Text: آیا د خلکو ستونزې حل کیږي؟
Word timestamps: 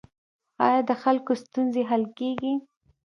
آیا 0.65 0.81
د 0.89 0.91
خلکو 1.01 1.31
ستونزې 1.43 1.81
حل 1.89 2.03
کیږي؟ 2.17 2.53